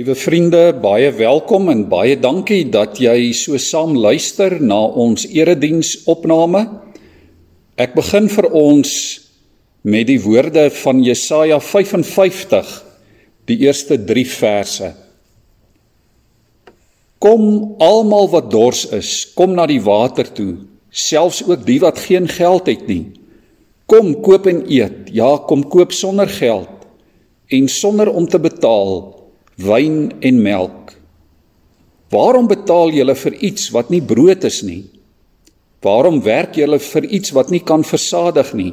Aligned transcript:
Liewe 0.00 0.14
vriende, 0.16 0.60
baie 0.80 1.10
welkom 1.12 1.66
en 1.68 1.82
baie 1.90 2.14
dankie 2.16 2.62
dat 2.72 2.96
jy 3.04 3.34
so 3.36 3.58
saam 3.60 3.90
luister 4.00 4.54
na 4.64 4.78
ons 4.96 5.26
erediens 5.28 5.90
opname. 6.08 6.62
Ek 7.76 7.92
begin 7.92 8.30
vir 8.32 8.48
ons 8.56 8.94
met 9.84 10.08
die 10.08 10.16
woorde 10.24 10.70
van 10.78 11.04
Jesaja 11.04 11.60
55, 11.60 12.72
die 13.52 13.58
eerste 13.66 14.00
3 14.00 14.24
verse. 14.38 14.90
Kom 17.20 17.76
almal 17.84 18.32
wat 18.32 18.48
dors 18.56 18.86
is, 18.96 19.12
kom 19.36 19.52
na 19.52 19.68
die 19.68 19.84
water 19.84 20.32
toe, 20.32 20.64
selfs 20.88 21.44
ook 21.44 21.68
die 21.68 21.80
wat 21.84 22.00
geen 22.08 22.32
geld 22.40 22.72
het 22.72 22.88
nie. 22.88 23.02
Kom 23.84 24.14
koop 24.24 24.48
en 24.48 24.64
eet. 24.64 25.12
Ja, 25.12 25.34
kom 25.44 25.68
koop 25.68 25.92
sonder 25.92 26.32
geld 26.40 26.88
en 27.52 27.68
sonder 27.68 28.08
om 28.08 28.24
te 28.24 28.40
betaal 28.40 29.19
wyn 29.60 30.10
en 30.20 30.42
melk. 30.42 30.94
Waarom 32.10 32.48
betaal 32.50 32.90
julle 32.94 33.14
vir 33.14 33.36
iets 33.38 33.70
wat 33.74 33.90
nie 33.90 34.02
brood 34.02 34.44
is 34.44 34.62
nie? 34.66 34.84
Waarom 35.84 36.20
werk 36.24 36.56
julle 36.58 36.80
vir 36.82 37.06
iets 37.06 37.32
wat 37.36 37.50
nie 37.54 37.62
kan 37.64 37.84
versadig 37.86 38.52
nie? 38.56 38.72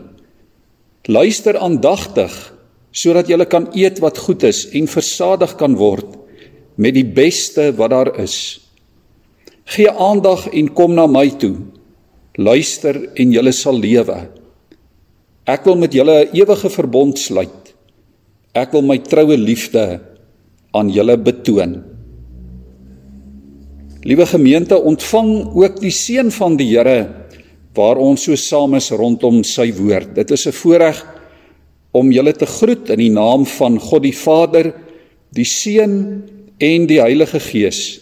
Luister 1.07 1.59
aandagtig 1.59 2.33
sodat 2.97 3.29
julle 3.29 3.45
kan 3.45 3.67
eet 3.77 3.99
wat 4.01 4.17
goed 4.25 4.43
is 4.47 4.65
en 4.75 4.89
versadig 4.89 5.53
kan 5.59 5.75
word 5.77 6.15
met 6.81 6.95
die 6.97 7.05
beste 7.05 7.69
wat 7.77 7.93
daar 7.93 8.09
is. 8.21 8.59
Gee 9.69 9.91
aandag 9.91 10.47
en 10.49 10.71
kom 10.73 10.95
na 10.95 11.05
my 11.07 11.27
toe. 11.37 11.55
Luister 12.37 12.97
en 13.17 13.33
julle 13.33 13.53
sal 13.53 13.77
lewe. 13.81 14.17
Ek 15.47 15.65
wil 15.65 15.77
met 15.77 15.93
julle 15.93 16.25
'n 16.25 16.35
ewige 16.35 16.69
verbond 16.69 17.19
sluit. 17.19 17.73
Ek 18.53 18.71
wil 18.71 18.81
my 18.81 18.97
troue 18.97 19.37
liefde 19.37 20.01
aan 20.77 20.91
julle 20.93 21.17
betoon. 21.17 21.77
Liewe 24.07 24.25
gemeente, 24.29 24.77
ontvang 24.77 25.31
ook 25.57 25.81
die 25.81 25.91
seën 25.91 26.31
van 26.31 26.55
die 26.59 26.69
Here 26.71 26.99
waar 27.77 27.99
ons 28.01 28.23
so 28.25 28.35
saam 28.39 28.73
is 28.77 28.89
rondom 28.89 29.43
sy 29.45 29.69
woord. 29.77 30.15
Dit 30.15 30.31
is 30.31 30.47
'n 30.47 30.51
voorreg 30.51 30.97
om 31.91 32.11
julle 32.11 32.33
te 32.33 32.45
groet 32.45 32.89
in 32.89 32.99
die 32.99 33.13
naam 33.13 33.45
van 33.45 33.79
God 33.79 34.03
die 34.03 34.15
Vader, 34.15 34.73
die 35.33 35.45
Seun 35.45 36.23
en 36.57 36.87
die 36.87 37.01
Heilige 37.01 37.39
Gees. 37.39 37.99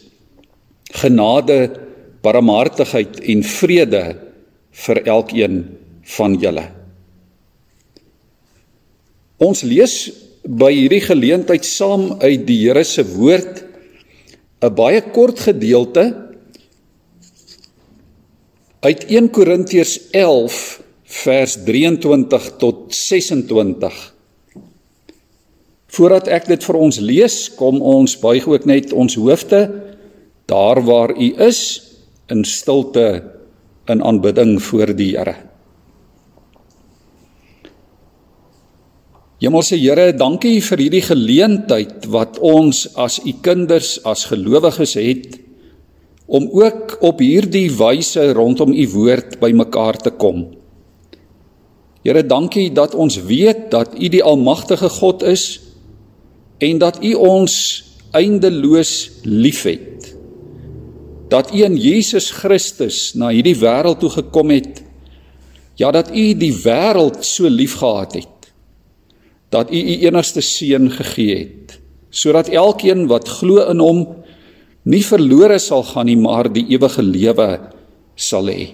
Genade, 0.91 1.71
barmhartigheid 2.21 3.19
en 3.19 3.43
vrede 3.43 4.15
vir 4.71 5.01
elkeen 5.05 5.77
van 6.17 6.37
julle. 6.39 6.65
Ons 9.37 9.63
lees 9.63 10.24
by 10.45 10.69
hierdie 10.69 11.01
geleentheid 11.01 11.65
saam 11.65 12.19
uit 12.21 12.45
die 12.45 12.59
Here 12.67 12.83
se 12.85 13.03
woord 13.03 13.63
'n 14.61 14.75
baie 14.75 15.01
kort 15.01 15.39
gedeelte 15.39 16.03
uit 18.85 19.05
1 19.09 19.29
Korintiërs 19.33 20.11
11 20.11 20.81
vers 21.03 21.57
23 21.65 22.51
tot 22.57 22.93
26. 22.93 24.13
Voordat 25.87 26.27
ek 26.27 26.47
dit 26.47 26.63
vir 26.63 26.75
ons 26.75 26.99
lees, 26.99 27.49
kom 27.55 27.81
ons 27.81 28.17
buig 28.19 28.45
ook 28.47 28.65
net 28.65 28.93
ons 28.93 29.15
hoofde 29.15 29.61
daar 30.45 30.81
waar 30.85 31.15
u 31.17 31.33
is 31.41 31.81
in 32.29 32.43
stilte 32.43 33.23
in 33.87 34.03
aanbidding 34.03 34.61
voor 34.61 34.93
die 34.93 35.17
Here. 35.17 35.54
Hemelse 39.43 39.75
Here, 39.75 40.13
dankie 40.15 40.61
vir 40.63 40.79
hierdie 40.79 41.03
geleentheid 41.03 42.05
wat 42.07 42.37
ons 42.39 42.85
as 42.95 43.17
u 43.19 43.33
kinders, 43.43 43.97
as 44.07 44.23
gelowiges 44.31 44.95
het 44.95 45.41
om 46.25 46.47
ook 46.57 46.95
op 47.05 47.19
hierdie 47.21 47.67
wyse 47.75 48.23
rondom 48.33 48.71
u 48.73 48.85
woord 48.95 49.35
bymekaar 49.37 49.99
te 50.01 50.13
kom. 50.15 50.39
Here, 52.01 52.23
dankie 52.25 52.71
dat 52.73 52.95
ons 52.95 53.19
weet 53.27 53.67
dat 53.75 53.93
u 53.99 54.09
die 54.09 54.23
almagtige 54.23 54.89
God 54.89 55.25
is 55.27 55.59
en 56.63 56.79
dat 56.81 57.01
u 57.03 57.11
ons 57.19 57.57
eindeloos 58.15 58.93
liefhet. 59.27 60.13
Dat 61.29 61.51
u 61.51 61.65
in 61.65 61.75
Jesus 61.75 62.31
Christus 62.31 63.11
na 63.19 63.33
hierdie 63.35 63.57
wêreld 63.59 63.99
toe 63.99 64.13
gekom 64.15 64.55
het. 64.55 64.79
Ja, 65.75 65.91
dat 65.91 66.13
u 66.15 66.31
die 66.39 66.53
wêreld 66.63 67.19
so 67.27 67.51
liefgehad 67.51 68.15
het 68.15 68.34
dat 69.53 69.71
u 69.71 69.79
u 69.79 69.95
enigste 70.07 70.41
seun 70.41 70.89
gegee 70.91 71.37
het 71.37 71.79
sodat 72.15 72.47
elkeen 72.47 73.07
wat 73.11 73.27
glo 73.27 73.65
in 73.67 73.81
hom 73.83 73.99
nie 74.87 75.03
verlore 75.03 75.57
sal 75.59 75.83
gaan 75.83 76.07
nie 76.07 76.17
maar 76.19 76.47
die 76.47 76.63
ewige 76.71 77.03
lewe 77.03 77.49
sal 78.15 78.47
hê. 78.47 78.71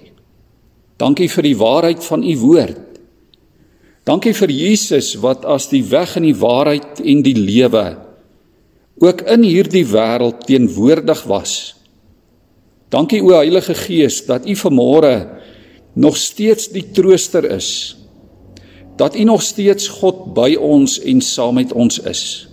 Dankie 1.01 1.29
vir 1.31 1.47
die 1.47 1.57
waarheid 1.57 2.03
van 2.05 2.21
u 2.21 2.35
woord. 2.43 2.99
Dankie 4.05 4.33
vir 4.37 4.51
Jesus 4.53 5.15
wat 5.23 5.45
as 5.49 5.69
die 5.71 5.81
weg 5.89 6.13
en 6.19 6.27
die 6.27 6.37
waarheid 6.37 7.01
en 7.01 7.23
die 7.25 7.37
lewe 7.37 7.85
ook 9.01 9.23
in 9.33 9.41
hierdie 9.41 9.85
wêreld 9.89 10.43
teenwoordig 10.45 11.23
was. 11.25 11.53
Dankie 12.93 13.23
o 13.25 13.33
Heilige 13.33 13.73
Gees 13.73 14.19
dat 14.27 14.45
u 14.45 14.53
vanmôre 14.53 15.15
nog 15.97 16.17
steeds 16.17 16.69
die 16.69 16.85
trooster 16.93 17.47
is 17.49 17.97
dat 18.95 19.15
U 19.15 19.23
nog 19.23 19.41
steeds 19.41 19.87
God 19.87 20.33
by 20.33 20.55
ons 20.59 20.99
en 20.99 21.21
saam 21.21 21.55
met 21.59 21.73
ons 21.73 21.99
is. 21.99 22.47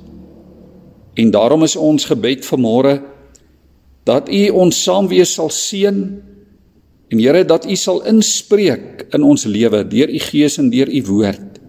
En 1.14 1.30
daarom 1.30 1.62
is 1.62 1.76
ons 1.76 2.04
gebed 2.04 2.46
vanmôre 2.46 2.98
dat 4.08 4.28
U 4.32 4.48
ons 4.48 4.82
saam 4.82 5.08
wees 5.10 5.34
sal 5.34 5.50
seën 5.50 5.98
en 7.08 7.18
Here 7.18 7.44
dat 7.44 7.66
U 7.66 7.76
sal 7.76 8.02
inspreek 8.08 9.08
in 9.16 9.24
ons 9.24 9.44
lewe 9.44 9.82
deur 9.88 10.08
U 10.08 10.20
Gees 10.28 10.58
en 10.60 10.70
deur 10.70 10.88
U 10.88 11.02
woord. 11.08 11.60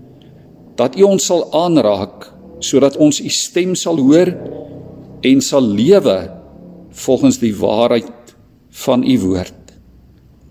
Dat 0.79 0.95
U 0.99 1.07
ons 1.09 1.25
sal 1.25 1.47
aanraak 1.55 2.29
sodat 2.63 2.97
ons 2.99 3.21
U 3.21 3.29
stem 3.31 3.75
sal 3.75 3.99
hoor 3.99 4.33
en 5.25 5.41
sal 5.41 5.63
lewe 5.63 6.17
volgens 7.05 7.39
die 7.39 7.55
waarheid 7.55 8.35
van 8.85 9.03
U 9.03 9.19
woord. 9.19 9.55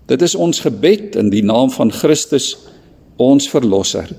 Dit 0.09 0.21
is 0.25 0.35
ons 0.35 0.59
gebed 0.65 1.15
in 1.15 1.29
die 1.29 1.43
naam 1.45 1.69
van 1.71 1.91
Christus 1.93 2.55
ons 3.19 3.49
verlosser. 3.51 4.09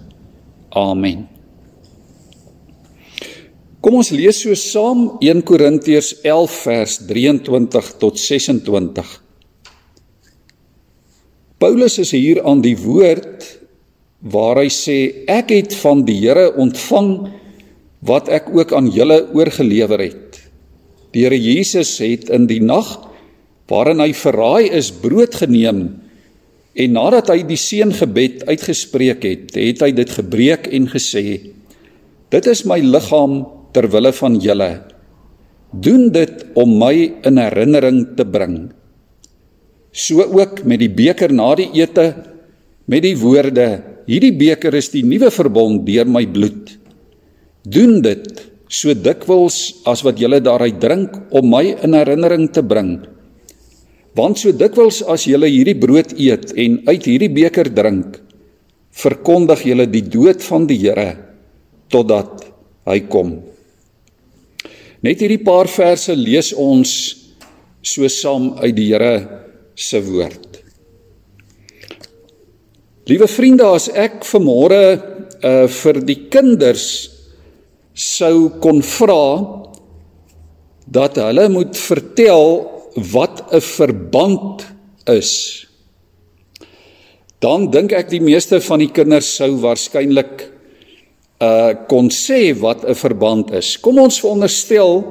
Amen. 0.76 1.24
Kom 3.80 3.96
ons 3.96 4.10
lees 4.12 4.42
so 4.44 4.52
saam 4.60 5.06
1 5.24 5.40
Korintiërs 5.48 6.18
11 6.20 6.56
vers 6.66 6.96
23 7.08 7.86
tot 8.02 8.20
26. 8.20 9.14
Paulus 11.60 11.96
is 12.00 12.12
hier 12.12 12.42
aan 12.44 12.60
die 12.64 12.76
woord 12.76 13.46
waar 14.20 14.60
hy 14.60 14.68
sê 14.72 15.24
ek 15.32 15.52
het 15.54 15.76
van 15.80 16.04
die 16.04 16.18
Here 16.20 16.50
ontvang 16.60 17.10
wat 18.04 18.28
ek 18.32 18.52
ook 18.52 18.74
aan 18.76 18.92
julle 18.92 19.22
oorgelewer 19.36 20.04
het. 20.04 20.40
Die 21.16 21.24
Here 21.24 21.40
Jesus 21.40 21.96
het 22.04 22.28
in 22.28 22.46
die 22.52 22.60
nag 22.60 22.98
waarin 23.72 24.02
hy 24.04 24.12
verraai 24.16 24.68
is 24.76 24.92
brood 24.92 25.36
geneem 25.40 25.86
En 26.78 26.94
nadat 26.94 27.32
hy 27.32 27.42
die 27.48 27.58
seëngebed 27.58 28.44
uitgespreek 28.46 29.24
het, 29.26 29.54
het 29.58 29.82
hy 29.82 29.90
dit 29.94 30.10
gebreek 30.14 30.68
en 30.70 30.86
gesê: 30.90 31.24
Dit 32.30 32.46
is 32.46 32.62
my 32.68 32.78
liggaam 32.78 33.42
ter 33.74 33.88
wille 33.90 34.12
van 34.14 34.38
julle. 34.38 34.70
Doen 35.70 36.10
dit 36.14 36.44
om 36.58 36.76
my 36.78 36.94
in 37.26 37.38
herinnering 37.38 38.04
te 38.18 38.26
bring. 38.26 38.70
So 39.90 40.22
ook 40.22 40.62
met 40.62 40.82
die 40.82 40.90
beker 40.90 41.34
na 41.34 41.54
die 41.58 41.70
ete 41.78 42.14
met 42.86 43.02
die 43.02 43.16
woorde: 43.18 43.82
Hierdie 44.06 44.34
beker 44.38 44.74
is 44.78 44.90
die 44.94 45.02
nuwe 45.06 45.30
verbond 45.30 45.82
deur 45.86 46.06
my 46.06 46.22
bloed. 46.26 46.76
Doen 47.66 47.98
dit 48.02 48.30
so 48.70 48.94
dikwels 48.94 49.82
as 49.90 50.04
wat 50.06 50.18
julle 50.22 50.38
daaruit 50.42 50.78
drink 50.82 51.18
om 51.34 51.50
my 51.50 51.64
in 51.82 51.98
herinnering 51.98 52.46
te 52.54 52.62
bring. 52.62 53.00
Want 54.18 54.40
so 54.42 54.50
dikwels 54.52 55.02
as 55.06 55.26
julle 55.28 55.48
hierdie 55.50 55.78
brood 55.78 56.16
eet 56.18 56.50
en 56.58 56.80
uit 56.88 57.06
hierdie 57.06 57.30
beker 57.30 57.70
drink, 57.70 58.18
verkondig 58.90 59.62
julle 59.68 59.86
die 59.86 60.02
dood 60.02 60.42
van 60.42 60.66
die 60.66 60.80
Here 60.82 61.12
totdat 61.90 62.48
hy 62.90 62.98
kom. 63.10 63.36
Net 65.06 65.22
hierdie 65.22 65.42
paar 65.46 65.70
verse 65.70 66.14
lees 66.18 66.50
ons 66.52 66.90
so 67.86 68.08
saam 68.10 68.52
uit 68.60 68.74
die 68.76 68.90
Here 68.90 69.14
se 69.78 70.02
woord. 70.04 70.58
Liewe 73.10 73.26
vriende, 73.30 73.66
as 73.66 73.88
ek 73.94 74.20
vanmôre 74.26 74.82
uh 75.40 75.64
vir 75.72 76.02
die 76.04 76.18
kinders 76.28 76.84
sou 77.96 78.50
kon 78.60 78.82
vra 78.84 79.24
dat 80.84 81.16
hulle 81.16 81.46
moet 81.48 81.78
vertel 81.80 82.44
wat 82.94 83.52
'n 83.52 83.60
verband 83.60 84.66
is, 85.06 85.66
dan 87.38 87.70
dink 87.70 87.92
ek 87.92 88.10
die 88.10 88.20
meeste 88.20 88.60
van 88.60 88.78
die 88.78 88.92
kinders 88.92 89.36
sou 89.36 89.56
waarskynlik 89.60 90.50
uh 91.40 91.72
kon 91.88 92.10
sê 92.10 92.52
wat 92.58 92.84
'n 92.84 92.94
verband 92.94 93.52
is. 93.52 93.80
Kom 93.80 93.98
ons 93.98 94.20
veronderstel 94.20 95.04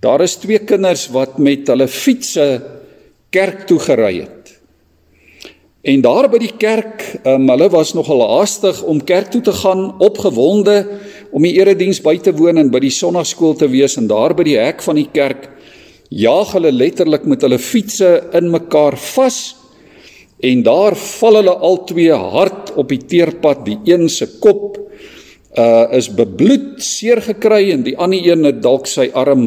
Daar 0.00 0.20
is 0.20 0.36
twee 0.36 0.58
kinders 0.58 1.08
wat 1.10 1.38
met 1.42 1.68
hulle 1.72 1.88
fietsse 1.88 2.46
kerk 3.34 3.64
toe 3.66 3.78
gery 3.80 4.20
het. 4.20 4.52
En 5.86 6.02
daar 6.02 6.28
by 6.30 6.40
die 6.42 6.52
kerk, 6.58 7.02
um, 7.24 7.46
hulle 7.48 7.68
was 7.72 7.94
nogal 7.94 8.24
haastig 8.26 8.82
om 8.86 9.00
kerk 9.06 9.30
toe 9.32 9.40
te 9.46 9.54
gaan, 9.54 9.94
opgewonde 10.02 10.76
om 11.30 11.42
die 11.46 11.54
erediens 11.60 12.02
by 12.02 12.16
te 12.22 12.34
woon 12.36 12.58
en 12.60 12.70
by 12.70 12.82
die 12.82 12.92
sonnaskool 12.92 13.54
te 13.58 13.70
wees 13.70 13.96
en 13.98 14.08
daar 14.10 14.34
by 14.36 14.46
die 14.46 14.58
hek 14.58 14.82
van 14.84 14.98
die 14.98 15.08
kerk 15.12 15.48
jaag 16.10 16.52
hulle 16.54 16.72
letterlik 16.72 17.26
met 17.26 17.42
hulle 17.42 17.58
fietsse 17.58 18.10
in 18.36 18.50
mekaar 18.50 18.96
vas 19.14 19.56
en 20.44 20.62
daar 20.62 20.94
val 20.96 21.40
hulle 21.40 21.54
albei 21.64 22.10
hard 22.12 22.74
op 22.76 22.90
die 22.92 23.00
teerpad, 23.08 23.64
die 23.64 23.78
een 23.88 24.08
se 24.08 24.28
kop 24.40 24.76
uh 25.56 25.88
is 25.96 26.10
bebloed, 26.12 26.82
seer 26.84 27.22
gekry 27.24 27.70
en 27.72 27.82
die 27.86 27.96
ander 27.96 28.20
een 28.20 28.44
het 28.44 28.58
dalk 28.62 28.86
sy 28.86 29.08
arm 29.14 29.46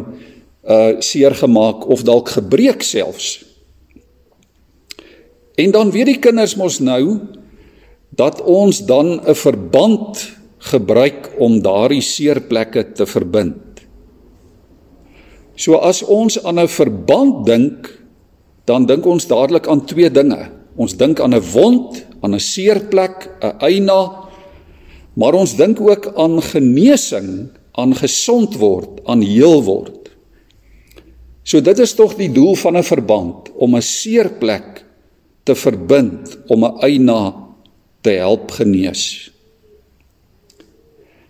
uh 0.66 0.98
seer 1.06 1.36
gemaak 1.38 1.86
of 1.86 2.02
dalk 2.04 2.34
gebreek 2.34 2.82
selfs. 2.82 3.46
En 5.60 5.72
dan 5.72 5.92
weet 5.92 6.16
die 6.16 6.20
kinders 6.24 6.56
mos 6.58 6.80
nou 6.80 7.20
dat 8.10 8.42
ons 8.42 8.82
dan 8.86 9.22
'n 9.22 9.36
verband 9.36 10.26
gebruik 10.60 11.30
om 11.38 11.62
daardie 11.62 12.02
seerplekke 12.02 12.92
te 12.92 13.06
verbind. 13.06 13.69
So 15.60 15.76
as 15.84 16.00
ons 16.08 16.40
aan 16.40 16.60
'n 16.60 16.72
verband 16.72 17.46
dink, 17.46 18.00
dan 18.64 18.86
dink 18.86 19.06
ons 19.06 19.28
dadelik 19.28 19.68
aan 19.68 19.86
twee 19.86 20.08
dinge. 20.08 20.52
Ons 20.80 20.96
dink 20.96 21.20
aan 21.20 21.36
'n 21.36 21.44
wond, 21.52 22.06
aan 22.22 22.36
'n 22.36 22.40
seerplek, 22.40 23.28
'n 23.44 23.60
eina, 23.60 24.30
maar 25.14 25.34
ons 25.34 25.56
dink 25.56 25.82
ook 25.82 26.16
aan 26.16 26.42
genesing, 26.42 27.52
aan 27.76 27.96
gesond 27.96 28.56
word, 28.56 29.04
aan 29.04 29.22
heel 29.22 29.64
word. 29.64 30.10
So 31.44 31.60
dit 31.62 31.80
is 31.80 31.94
tog 31.94 32.16
die 32.16 32.32
doel 32.32 32.56
van 32.56 32.78
'n 32.78 32.84
verband 32.84 33.52
om 33.56 33.76
'n 33.76 33.82
seerplek 33.82 34.86
te 35.44 35.56
verbind 35.56 36.38
om 36.48 36.64
'n 36.66 36.80
eina 36.80 37.34
te 38.02 38.10
help 38.10 38.52
genees. 38.52 39.32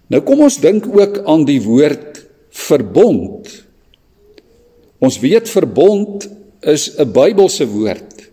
Nou 0.08 0.22
kom 0.22 0.42
ons 0.42 0.58
dink 0.58 0.86
ook 0.86 1.22
aan 1.26 1.46
die 1.46 1.62
woord 1.62 2.28
verbond. 2.50 3.69
Ons 5.00 5.20
weet 5.20 5.50
verbond 5.50 6.28
is 6.60 6.92
'n 6.98 7.12
Bybelse 7.12 7.68
woord. 7.68 8.30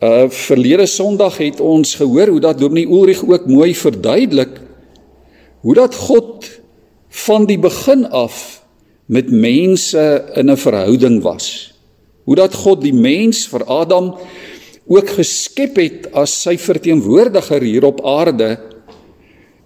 Uh 0.00 0.28
verlede 0.28 0.86
Sondag 0.86 1.38
het 1.38 1.60
ons 1.60 1.94
gehoor 1.94 2.28
hoe 2.28 2.40
dat 2.40 2.58
Dominee 2.58 2.88
Ulrich 2.88 3.24
ook 3.24 3.46
mooi 3.46 3.74
verduidelik 3.74 4.60
hoe 5.60 5.74
dat 5.74 5.94
God 5.94 6.60
van 7.08 7.46
die 7.46 7.58
begin 7.58 8.08
af 8.10 8.62
met 9.06 9.30
mense 9.30 10.24
in 10.34 10.50
'n 10.50 10.56
verhouding 10.56 11.22
was. 11.22 11.74
Hoe 12.24 12.34
dat 12.34 12.54
God 12.54 12.80
die 12.80 12.94
mens 12.94 13.46
vir 13.48 13.64
Adam 13.64 14.14
ook 14.86 15.08
geskep 15.08 15.76
het 15.76 16.12
as 16.12 16.42
sy 16.42 16.56
verteenwoordiger 16.58 17.62
hier 17.62 17.84
op 17.84 18.04
aarde 18.06 18.58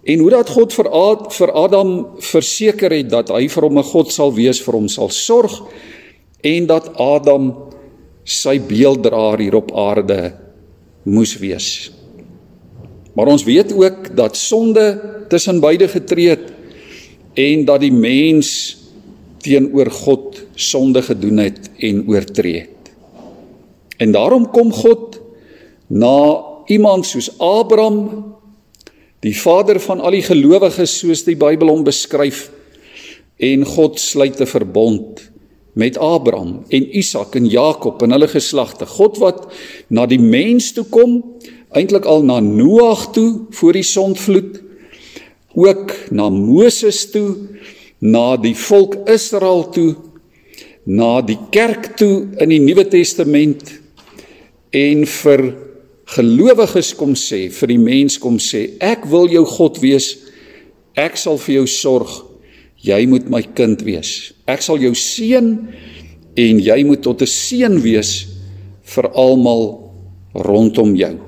en 0.02 0.18
hoe 0.18 0.30
dat 0.30 0.48
God 0.48 0.72
vir 0.72 0.88
Ad, 0.88 1.32
vir 1.36 1.52
Adam 1.52 1.90
verseker 2.24 2.92
het 2.94 3.10
dat 3.12 3.32
hy 3.34 3.48
vir 3.48 3.62
hom 3.62 3.78
'n 3.78 3.90
God 3.92 4.12
sal 4.12 4.32
wees, 4.32 4.60
vir 4.60 4.74
hom 4.74 4.88
sal 4.88 5.10
sorg 5.10 5.62
en 6.42 6.66
dat 6.66 6.96
Adam 6.96 7.54
sy 8.24 8.58
beelddraer 8.58 9.38
hier 9.38 9.54
op 9.54 9.72
aarde 9.72 10.34
moes 11.04 11.36
wees. 11.38 11.90
Maar 13.14 13.26
ons 13.26 13.44
weet 13.44 13.72
ook 13.72 14.16
dat 14.16 14.36
sonde 14.36 15.00
tussen 15.28 15.60
beide 15.60 15.88
getree 15.88 16.28
het 16.28 16.52
en 17.34 17.64
dat 17.64 17.80
die 17.80 17.92
mens 17.92 18.76
teenoor 19.42 19.90
God 19.90 20.42
sonde 20.54 21.02
gedoen 21.02 21.38
het 21.38 21.70
en 21.78 22.04
oortree 22.08 22.60
het. 22.60 22.92
En 24.00 24.12
daarom 24.12 24.50
kom 24.50 24.72
God 24.72 25.20
na 25.86 26.44
iemand 26.66 27.06
soos 27.06 27.32
Abraham, 27.38 28.34
die 29.20 29.36
vader 29.36 29.80
van 29.80 30.00
al 30.00 30.16
die 30.16 30.24
gelowiges 30.24 30.98
soos 31.02 31.24
die 31.26 31.36
Bybel 31.36 31.68
hom 31.68 31.84
beskryf, 31.84 32.48
en 33.40 33.64
God 33.64 33.98
sluit 34.00 34.40
'n 34.40 34.46
verbond 34.46 35.30
met 35.72 35.98
Abraham 35.98 36.64
en 36.68 36.96
Isak 36.96 37.34
en 37.34 37.46
Jakob 37.46 38.02
en 38.02 38.10
hulle 38.10 38.28
geslagte. 38.28 38.86
God 38.86 39.18
wat 39.18 39.52
na 39.88 40.06
die 40.06 40.20
mens 40.20 40.72
toe 40.72 40.84
kom, 40.84 41.22
eintlik 41.72 42.04
al 42.04 42.22
na 42.22 42.40
Noag 42.40 43.12
toe 43.14 43.46
voor 43.50 43.72
die 43.72 43.86
sondvloed, 43.86 44.60
ook 45.54 45.94
na 46.10 46.28
Moses 46.28 47.10
toe, 47.10 47.36
na 47.98 48.36
die 48.36 48.54
volk 48.56 49.08
Israel 49.08 49.68
toe, 49.70 49.94
na 50.84 51.20
die 51.22 51.38
kerk 51.50 51.96
toe 51.96 52.28
in 52.38 52.48
die 52.48 52.60
Nuwe 52.60 52.88
Testament 52.88 53.80
en 54.70 55.06
vir 55.06 55.69
gelowiges 56.10 56.92
kom 56.98 57.14
sê, 57.18 57.48
vir 57.54 57.70
die 57.70 57.80
mens 57.80 58.18
kom 58.18 58.40
sê, 58.42 58.74
ek 58.82 59.06
wil 59.10 59.30
jou 59.30 59.44
God 59.46 59.78
wees. 59.82 60.12
Ek 60.98 61.18
sal 61.20 61.38
vir 61.38 61.60
jou 61.60 61.66
sorg. 61.70 62.10
Jy 62.80 63.04
moet 63.10 63.28
my 63.30 63.42
kind 63.56 63.82
wees. 63.84 64.32
Ek 64.48 64.64
sal 64.64 64.80
jou 64.82 64.92
seën 64.96 65.50
en 66.40 66.60
jy 66.62 66.78
moet 66.88 67.02
tot 67.04 67.22
'n 67.22 67.26
seën 67.26 67.76
wees 67.82 68.26
vir 68.82 69.06
almal 69.14 69.92
rondom 70.34 70.96
jou. 70.96 71.18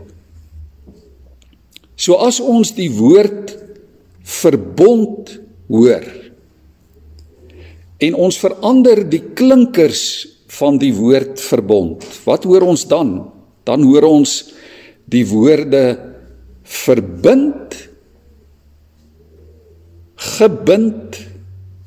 So 1.96 2.17
as 2.17 2.40
ons 2.40 2.73
die 2.73 2.88
woord 2.90 3.55
verbond 4.25 5.40
hoor 5.69 6.05
en 8.02 8.14
ons 8.14 8.38
verander 8.38 9.05
die 9.06 9.23
klinkers 9.37 10.26
van 10.58 10.79
die 10.79 10.93
woord 10.94 11.40
verbond. 11.40 12.02
Wat 12.25 12.44
hoor 12.44 12.62
ons 12.62 12.84
dan? 12.90 13.31
Dan 13.64 13.84
hoor 13.87 14.08
ons 14.08 14.52
die 15.04 15.25
woorde 15.28 15.84
verbind, 16.62 17.76
gebind, 20.16 21.19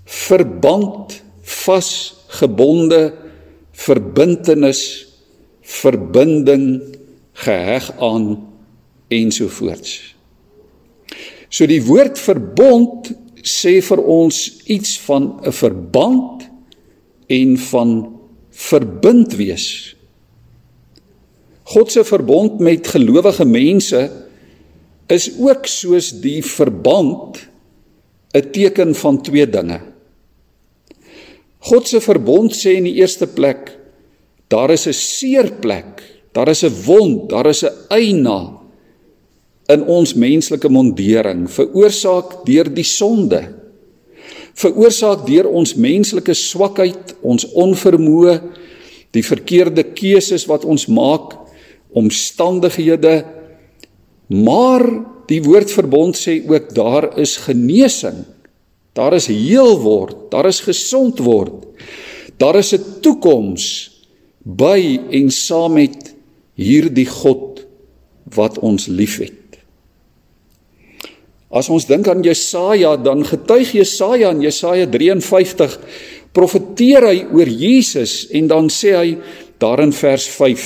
verband, 0.05 1.21
vasgebonde, 1.41 3.13
verbintenis, 3.71 4.81
verbinding, 5.61 6.81
geheg 7.35 7.91
aan 7.99 8.47
ensovoorts. 9.07 10.15
So 11.49 11.67
die 11.69 11.81
woord 11.83 12.19
verbond 12.19 13.11
sê 13.45 13.77
vir 13.85 14.01
ons 14.01 14.37
iets 14.65 14.97
van 15.05 15.39
'n 15.45 15.51
verband 15.51 16.49
en 17.27 17.57
van 17.57 17.91
verbind 18.49 19.35
wees. 19.35 19.94
God 21.65 21.91
se 21.91 22.03
verbond 22.05 22.59
met 22.61 22.87
gelowige 22.93 23.45
mense 23.45 24.03
is 25.09 25.29
ook 25.41 25.65
soos 25.69 26.11
die 26.21 26.41
verband 26.45 27.41
'n 28.35 28.51
teken 28.51 28.95
van 28.95 29.21
twee 29.21 29.47
dinge. 29.49 29.79
God 31.59 31.87
se 31.87 32.01
verbond 32.01 32.53
sê 32.53 32.75
in 32.77 32.83
die 32.83 32.99
eerste 33.01 33.27
plek 33.27 33.77
daar 34.47 34.71
is 34.71 34.87
'n 34.87 34.93
seer 34.93 35.51
plek, 35.61 36.01
daar 36.33 36.47
is 36.49 36.63
'n 36.63 36.73
wond, 36.85 37.29
daar 37.29 37.47
is 37.47 37.63
'n 37.63 37.73
eina 37.89 38.61
in 39.67 39.83
ons 39.83 40.13
menslike 40.13 40.69
mondering 40.69 41.49
veroorsaak 41.49 42.45
deur 42.45 42.73
die 42.73 42.83
sonde 42.83 43.65
veroorsaak 44.55 45.25
deur 45.27 45.49
ons 45.51 45.75
menslike 45.75 46.33
swakheid, 46.37 47.15
ons 47.25 47.47
onvermoë, 47.51 48.37
die 49.15 49.23
verkeerde 49.23 49.83
keuses 49.95 50.45
wat 50.47 50.65
ons 50.67 50.87
maak, 50.91 51.35
omstandighede. 51.95 53.23
Maar 54.27 54.83
die 55.29 55.41
woord 55.45 55.71
verbond 55.71 56.17
sê 56.19 56.41
ook 56.45 56.73
daar 56.75 57.09
is 57.19 57.37
genesing. 57.47 58.25
Daar 58.95 59.15
is 59.17 59.27
heel 59.27 59.79
word, 59.83 60.29
daar 60.31 60.47
is 60.47 60.63
gesond 60.63 61.19
word. 61.19 61.65
Daar 62.37 62.55
is 62.55 62.73
'n 62.73 63.01
toekoms 63.01 63.91
by 64.43 64.99
en 65.09 65.31
saam 65.31 65.73
met 65.73 66.15
hierdie 66.53 67.07
God 67.07 67.65
wat 68.35 68.59
ons 68.59 68.87
liefhet. 68.87 69.33
As 71.49 71.69
ons 71.69 71.85
dink 71.85 72.07
aan 72.07 72.23
Jesaja, 72.23 72.97
dan 72.97 73.25
getuig 73.25 73.71
Jesaja 73.71 74.29
in 74.29 74.41
Jesaja 74.41 74.87
53 74.91 75.79
profeteer 76.35 77.07
hy 77.07 77.19
oor 77.31 77.47
Jesus 77.47 78.27
en 78.35 78.47
dan 78.47 78.69
sê 78.69 78.95
hy 78.95 79.17
daar 79.57 79.79
in 79.79 79.93
vers 79.95 80.27
5: 80.27 80.65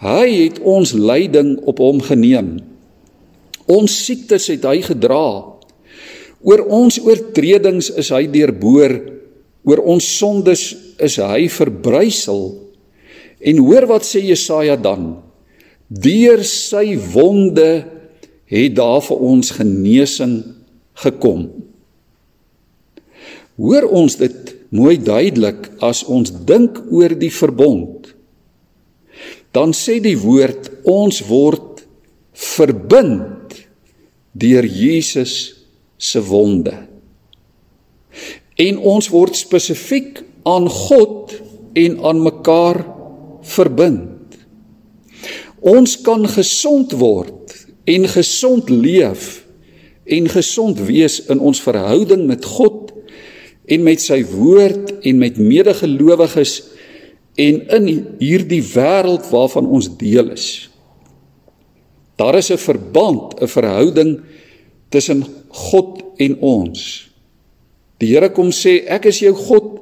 Hy 0.00 0.26
het 0.32 0.60
ons 0.64 0.94
lyding 0.96 1.58
op 1.68 1.80
hom 1.82 2.00
geneem. 2.00 2.54
Ons 3.68 3.98
siektes 4.06 4.48
het 4.48 4.64
hy 4.64 4.80
gedra. 4.84 5.44
Oor 6.40 6.62
ons 6.72 6.96
oortredings 7.04 7.90
is 8.00 8.08
hy 8.14 8.24
deurboor, 8.32 8.94
oor 9.68 9.82
ons 9.92 10.06
sondes 10.16 10.70
is 10.96 11.18
hy 11.20 11.50
verbrysel. 11.52 12.46
En 13.40 13.60
hoor 13.60 13.86
wat 13.90 14.08
sê 14.08 14.22
Jesaja 14.24 14.78
dan? 14.80 15.18
Deur 15.88 16.40
sy 16.48 16.94
wonde 17.12 17.68
het 18.50 18.76
daar 18.78 19.02
vir 19.04 19.20
ons 19.20 19.52
genesing 19.58 20.38
gekom. 21.04 21.44
Hoor 23.60 23.84
ons 23.92 24.16
dit 24.16 24.54
mooi 24.72 24.96
duidelik 24.96 25.68
as 25.84 26.06
ons 26.08 26.32
dink 26.48 26.78
oor 26.88 27.12
die 27.20 27.32
verbond. 27.34 28.14
Dan 29.56 29.74
sê 29.74 29.98
die 30.02 30.16
woord 30.18 30.70
ons 30.88 31.22
word 31.26 31.82
verbind 32.32 33.56
deur 34.32 34.64
Jesus 34.64 35.34
se 35.98 36.22
wonde. 36.22 36.74
En 38.60 38.78
ons 38.78 39.10
word 39.10 39.36
spesifiek 39.36 40.22
aan 40.48 40.68
God 40.70 41.34
en 41.78 41.98
aan 42.04 42.22
mekaar 42.22 42.80
verbind. 43.42 44.38
Ons 45.60 45.98
kan 46.00 46.24
gesond 46.28 46.94
word 46.96 47.54
en 47.90 48.06
gesond 48.08 48.70
leef 48.70 49.42
en 50.10 50.28
gesond 50.28 50.80
wees 50.88 51.20
in 51.30 51.40
ons 51.40 51.60
verhouding 51.62 52.24
met 52.26 52.44
God 52.44 52.90
en 53.70 53.84
met 53.86 54.02
sy 54.02 54.22
woord 54.26 54.96
en 55.06 55.20
met 55.20 55.38
medegelowiges 55.38 56.54
en 57.34 57.60
in 57.76 57.86
hierdie 58.18 58.62
wêreld 58.62 59.28
waarvan 59.30 59.66
ons 59.66 59.88
deel 59.96 60.30
is. 60.34 60.70
Daar 62.16 62.36
is 62.36 62.50
'n 62.50 62.58
verband, 62.58 63.40
'n 63.40 63.48
verhouding 63.48 64.20
tussen 64.88 65.24
God 65.48 66.02
en 66.16 66.36
ons. 66.40 67.10
Die 67.98 68.14
Here 68.14 68.30
kom 68.30 68.50
sê 68.50 68.84
ek 68.86 69.06
is 69.06 69.20
jou 69.20 69.34
God 69.34 69.80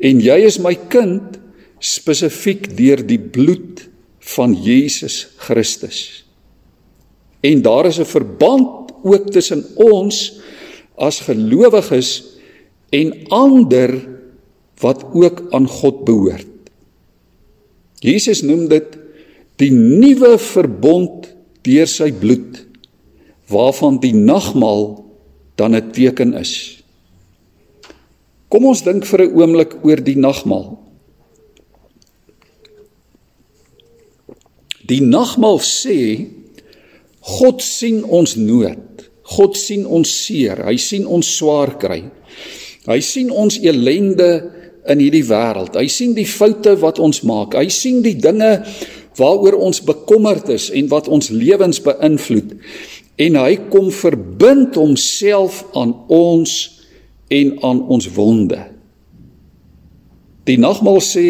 en 0.00 0.20
jy 0.20 0.38
is 0.46 0.58
my 0.58 0.74
kind 0.74 1.38
spesifiek 1.82 2.76
deur 2.76 3.02
die 3.06 3.18
bloed 3.18 3.88
van 4.18 4.54
Jesus 4.54 5.28
Christus. 5.36 6.24
En 7.42 7.62
daar 7.62 7.86
is 7.86 7.98
'n 7.98 8.04
verband 8.04 8.92
ook 9.02 9.30
tussen 9.30 9.64
ons 9.74 10.38
as 10.96 11.20
gelowiges 11.20 12.22
en 12.90 13.26
ander 13.28 13.90
wat 14.80 15.04
ook 15.12 15.42
aan 15.50 15.66
God 15.66 16.04
behoort. 16.04 16.51
Jesus 18.02 18.42
noem 18.42 18.66
dit 18.70 18.98
die 19.62 19.70
nuwe 19.70 20.34
verbond 20.42 21.30
deur 21.62 21.86
sy 21.86 22.10
bloed 22.10 22.64
waarvan 23.52 24.00
die 24.02 24.14
nagmaal 24.16 25.04
dan 25.56 25.76
'n 25.76 25.92
teken 25.92 26.34
is. 26.34 26.82
Kom 28.48 28.66
ons 28.66 28.82
dink 28.82 29.04
vir 29.06 29.20
'n 29.22 29.34
oomblik 29.38 29.84
oor 29.84 30.00
die 30.02 30.16
nagmaal. 30.16 30.78
Die 34.86 35.00
nagmaal 35.00 35.58
sê 35.58 36.26
God 37.20 37.62
sien 37.62 38.02
ons 38.04 38.34
nood. 38.36 39.10
God 39.22 39.56
sien 39.56 39.86
ons 39.86 40.10
seer, 40.24 40.64
hy 40.66 40.76
sien 40.76 41.06
ons 41.06 41.36
swaar 41.36 41.78
kry. 41.78 42.02
Hy 42.86 43.00
sien 43.00 43.30
ons 43.30 43.58
elende 43.62 44.50
in 44.90 45.02
hierdie 45.02 45.26
wêreld. 45.28 45.76
Hy 45.78 45.86
sien 45.90 46.16
die 46.16 46.26
foute 46.28 46.74
wat 46.82 46.98
ons 47.02 47.22
maak. 47.26 47.54
Hy 47.58 47.68
sien 47.72 48.02
die 48.04 48.16
dinge 48.18 48.58
waaroor 49.18 49.58
ons 49.60 49.82
bekommerd 49.84 50.48
is 50.54 50.70
en 50.72 50.88
wat 50.90 51.08
ons 51.12 51.30
lewens 51.34 51.82
beïnvloed. 51.84 52.56
En 53.22 53.38
hy 53.42 53.56
kom 53.72 53.90
verbind 53.94 54.78
homself 54.80 55.62
aan 55.78 55.94
ons 56.12 56.54
en 57.32 57.56
aan 57.62 57.82
ons 57.92 58.08
wonde. 58.16 58.58
Die 60.48 60.58
nagmaal 60.58 60.98
sê 61.04 61.26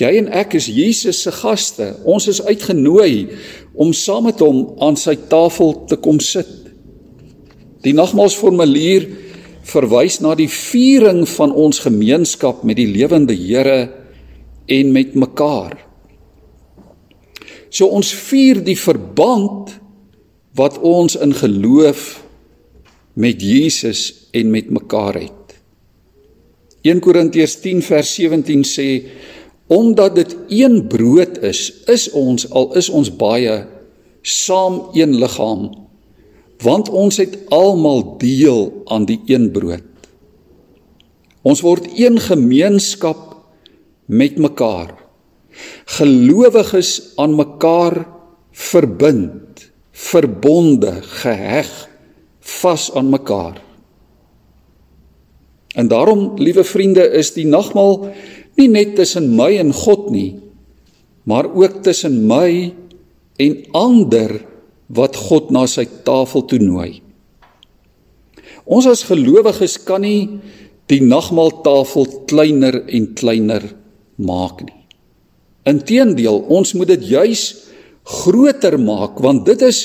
jy 0.00 0.10
en 0.20 0.30
ek 0.36 0.54
is 0.60 0.68
Jesus 0.70 1.24
se 1.24 1.32
gaste. 1.34 1.90
Ons 2.08 2.28
is 2.30 2.42
uitgenooi 2.44 3.32
om 3.74 3.92
saam 3.96 4.28
met 4.28 4.40
hom 4.44 4.62
aan 4.84 4.96
sy 5.00 5.16
tafel 5.32 5.74
te 5.90 5.98
kom 6.00 6.20
sit. 6.22 6.48
Die 7.84 7.96
nagmaalsformulier 7.96 9.08
verwys 9.66 10.20
na 10.24 10.34
die 10.38 10.48
viering 10.50 11.26
van 11.28 11.52
ons 11.52 11.82
gemeenskap 11.84 12.64
met 12.64 12.78
die 12.80 12.88
lewende 12.88 13.36
Here 13.36 13.90
en 14.70 14.92
met 14.92 15.14
mekaar. 15.18 15.76
So 17.70 17.90
ons 17.94 18.12
vier 18.30 18.62
die 18.66 18.78
verband 18.78 19.76
wat 20.58 20.78
ons 20.82 21.16
in 21.20 21.34
geloof 21.36 22.22
met 23.14 23.42
Jesus 23.42 24.28
en 24.34 24.50
met 24.50 24.70
mekaar 24.70 25.20
het. 25.20 25.36
1 26.82 27.02
Korintiërs 27.04 27.58
10 27.60 27.82
vers 27.84 28.14
17 28.16 28.64
sê 28.64 28.88
omdat 29.70 30.16
dit 30.16 30.32
een 30.48 30.80
brood 30.90 31.38
is, 31.46 31.68
is 31.86 32.08
ons 32.16 32.48
al 32.50 32.72
is 32.80 32.88
ons 32.90 33.10
baie 33.14 33.60
saam 34.26 34.80
een 34.96 35.14
liggaam 35.20 35.68
want 36.60 36.90
ons 36.92 37.16
het 37.20 37.38
almal 37.48 38.16
deel 38.20 38.68
aan 38.92 39.06
die 39.08 39.20
een 39.30 39.48
brood. 39.52 39.86
Ons 41.40 41.62
word 41.64 41.86
een 41.96 42.20
gemeenskap 42.20 43.30
met 44.10 44.36
mekaar. 44.36 44.92
Gelowiges 45.98 47.14
aan 47.16 47.34
mekaar 47.38 48.02
verbind, 48.52 49.70
verbonde, 49.90 51.00
geheg, 51.22 51.70
vas 52.40 52.90
aan 52.94 53.08
mekaar. 53.10 53.60
En 55.74 55.88
daarom, 55.88 56.34
liewe 56.36 56.64
vriende, 56.64 57.06
is 57.14 57.32
die 57.32 57.46
nagmaal 57.46 58.10
nie 58.58 58.68
net 58.68 58.96
tussen 58.98 59.30
my 59.38 59.54
en 59.60 59.72
God 59.72 60.10
nie, 60.12 60.40
maar 61.24 61.46
ook 61.48 61.80
tussen 61.86 62.24
my 62.28 62.72
en 63.40 63.54
ander 63.72 64.34
wat 64.90 65.16
God 65.16 65.52
na 65.54 65.66
sy 65.70 65.86
tafel 66.06 66.44
toe 66.50 66.58
nooi. 66.62 67.00
Ons 68.70 68.88
as 68.90 69.06
gelowiges 69.08 69.78
kan 69.86 70.02
nie 70.04 70.40
die 70.90 71.00
nagmaaltafel 71.02 72.08
kleiner 72.30 72.82
en 72.90 73.10
kleiner 73.18 73.64
maak 74.18 74.64
nie. 74.66 74.76
Inteendeel, 75.70 76.40
ons 76.50 76.74
moet 76.74 76.90
dit 76.96 77.10
juis 77.14 77.44
groter 78.20 78.78
maak 78.80 79.20
want 79.22 79.44
dit 79.46 79.62
is 79.66 79.84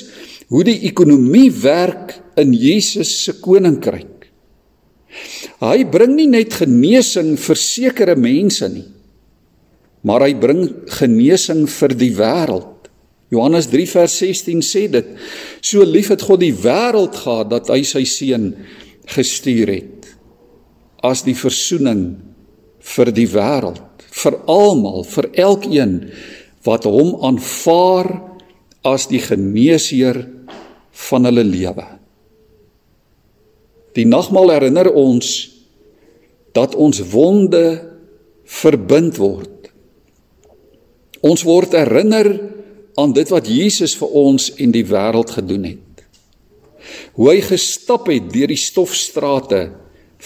hoe 0.50 0.64
die 0.66 0.80
ekonomie 0.90 1.50
werk 1.62 2.16
in 2.40 2.54
Jesus 2.56 3.12
se 3.26 3.36
koninkryk. 3.42 4.30
Hy 5.64 5.86
bring 5.88 6.16
nie 6.18 6.28
net 6.28 6.58
genesing 6.60 7.36
vir 7.40 7.60
sekere 7.60 8.16
mense 8.20 8.68
nie, 8.70 8.86
maar 10.06 10.26
hy 10.26 10.34
bring 10.38 10.66
genesing 10.98 11.64
vir 11.72 11.96
die 11.98 12.12
wêreld. 12.18 12.75
Johannes 13.34 13.68
3 13.72 13.88
vers 13.90 14.18
16 14.22 14.62
sê 14.66 14.86
dit: 14.92 15.08
So 15.62 15.84
lief 15.86 16.12
het 16.14 16.24
God 16.26 16.44
die 16.44 16.54
wêreld 16.54 17.18
gehad 17.18 17.50
dat 17.54 17.72
hy 17.74 17.82
sy 17.88 18.06
seun 18.10 18.52
gestuur 19.10 19.72
het 19.74 19.92
as 21.06 21.22
die 21.26 21.36
verzoening 21.38 22.16
vir 22.86 23.12
die 23.14 23.28
wêreld, 23.30 24.06
vir 24.10 24.38
almal, 24.50 25.04
vir 25.06 25.28
elkeen 25.38 26.00
wat 26.66 26.88
hom 26.90 27.14
aanvaar 27.26 28.10
as 28.86 29.06
die 29.10 29.22
geneesheer 29.22 30.24
van 31.10 31.30
hulle 31.30 31.44
lewe. 31.46 31.86
Die 33.96 34.08
nagmaal 34.10 34.54
herinner 34.56 34.90
ons 34.92 35.30
dat 36.56 36.76
ons 36.76 37.02
wonde 37.12 37.64
verbind 38.46 39.18
word. 39.20 39.70
Ons 41.26 41.46
word 41.48 41.74
herinner 41.78 42.30
aan 42.96 43.14
dit 43.16 43.32
wat 43.34 43.48
Jesus 43.48 43.96
vir 44.00 44.14
ons 44.16 44.52
en 44.62 44.72
die 44.72 44.86
wêreld 44.88 45.34
gedoen 45.36 45.68
het. 45.74 46.04
Hoe 47.16 47.32
hy 47.34 47.42
gestap 47.44 48.08
het 48.12 48.30
deur 48.32 48.52
die 48.52 48.60
stofstrate 48.60 49.64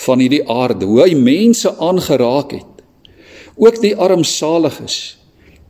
van 0.05 0.21
hierdie 0.21 0.43
aarde, 0.47 0.87
hoe 0.87 1.01
hy 1.03 1.15
mense 1.17 1.71
aangeraak 1.81 2.53
het. 2.59 2.83
Ook 3.59 3.81
die 3.83 3.95
armsaliges, 3.99 5.17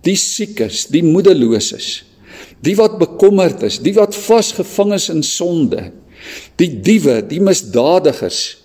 die 0.05 0.17
siekes, 0.19 0.85
die 0.93 1.03
moedeloses, 1.05 2.03
die 2.63 2.75
wat 2.77 2.99
bekommerd 3.01 3.63
is, 3.67 3.79
die 3.81 3.95
wat 3.95 4.17
vasgevang 4.17 4.93
is 4.97 5.09
in 5.11 5.23
sonde, 5.25 5.89
die 6.59 6.69
diewe, 6.83 7.19
die 7.25 7.41
misdadigers. 7.43 8.59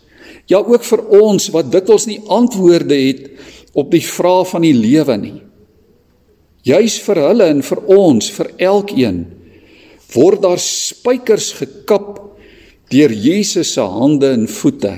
Ja 0.51 0.61
ook 0.61 0.85
vir 0.85 1.03
ons 1.23 1.49
wat 1.55 1.71
dikwels 1.73 2.09
nie 2.11 2.21
antwoorde 2.29 2.99
het 2.99 3.31
op 3.73 3.95
die 3.95 4.05
vrae 4.05 4.45
van 4.51 4.67
die 4.67 4.75
lewe 4.77 5.17
nie. 5.19 5.39
Juis 6.65 6.97
vir 7.05 7.21
hulle 7.21 7.49
en 7.53 7.61
vir 7.65 7.81
ons, 7.93 8.29
vir 8.39 8.49
elkeen, 8.71 9.25
word 10.15 10.45
daar 10.45 10.61
spykers 10.63 11.53
gekap 11.59 12.23
deur 12.93 13.13
Jesus 13.13 13.75
se 13.75 13.85
hande 13.85 14.31
en 14.33 14.47
voete. 14.49 14.95